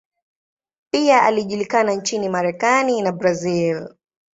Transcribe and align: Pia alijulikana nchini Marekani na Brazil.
Pia 0.91 1.23
alijulikana 1.23 1.93
nchini 1.93 2.29
Marekani 2.29 3.01
na 3.01 3.11
Brazil. 3.11 3.89